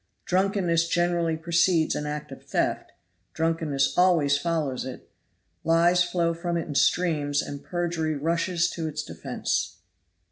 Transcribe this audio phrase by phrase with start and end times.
[0.25, 2.91] Drunkenness generally precedes an act of theft;
[3.35, 5.07] drunkenness always follows it;
[5.63, 9.77] lies flow from it in streams, and perjury rushes to its defense.